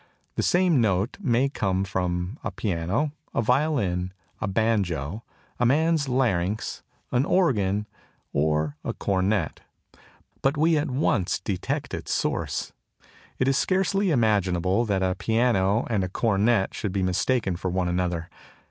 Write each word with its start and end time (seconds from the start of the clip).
The 0.33 0.41
same 0.41 0.81
note 0.81 1.17
may 1.21 1.47
come 1.47 1.83
from 1.83 2.39
a 2.43 2.49
piano, 2.49 3.11
a 3.35 3.41
violin, 3.43 4.11
a 4.39 4.47
banjo, 4.47 5.21
a 5.59 5.65
man's 5.67 6.09
larynx, 6.09 6.81
an 7.11 7.23
organ, 7.23 7.85
or 8.33 8.77
a 8.83 8.93
cornet; 8.95 9.59
but 10.41 10.57
we 10.57 10.75
at 10.75 10.89
once 10.89 11.37
detect 11.37 11.93
its 11.93 12.11
source. 12.11 12.73
It 13.37 13.47
is 13.47 13.59
scarcely 13.59 14.09
imaginable 14.09 14.85
that 14.85 15.03
a 15.03 15.13
piano 15.13 15.85
and 15.87 16.03
a 16.03 16.09
cornet 16.09 16.73
should 16.73 16.93
be 16.93 17.03
mistaken 17.03 17.55
for 17.55 17.69
one 17.69 17.87
another. 17.87 18.27